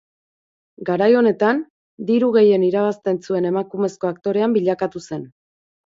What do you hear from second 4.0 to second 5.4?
aktorean bilakatu zen.